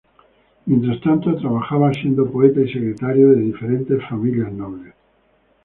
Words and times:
Mientras 0.65 0.99
tanto 1.01 1.35
trabajaba 1.35 1.93
siendo 1.93 2.25
poeta 2.31 2.59
y 2.59 2.73
secretario 2.73 3.33
de 3.35 3.41
diferentes 3.41 4.01
familias 4.09 4.51
nobles. 4.51 4.95